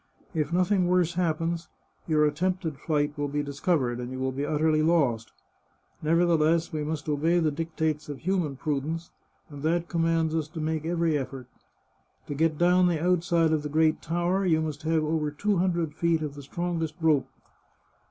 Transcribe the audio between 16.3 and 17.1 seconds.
the strongest